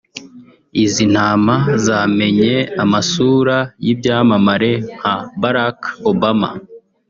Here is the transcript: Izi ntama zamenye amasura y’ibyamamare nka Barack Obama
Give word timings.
Izi 0.83 1.03
ntama 1.13 1.55
zamenye 1.85 2.53
amasura 2.83 3.57
y’ibyamamare 3.83 4.71
nka 4.97 5.15
Barack 5.41 5.79
Obama 6.11 6.49